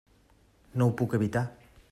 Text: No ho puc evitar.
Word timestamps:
No 0.81 0.87
ho 0.89 0.95
puc 1.03 1.15
evitar. 1.19 1.47